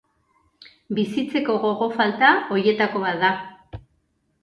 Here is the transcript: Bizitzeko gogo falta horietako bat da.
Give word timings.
Bizitzeko 0.99 1.59
gogo 1.67 1.91
falta 1.99 2.35
horietako 2.57 3.07
bat 3.07 3.25
da. 3.29 3.35